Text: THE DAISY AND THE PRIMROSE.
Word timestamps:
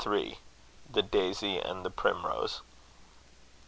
THE 0.89 1.03
DAISY 1.03 1.59
AND 1.59 1.85
THE 1.85 1.91
PRIMROSE. 1.91 2.63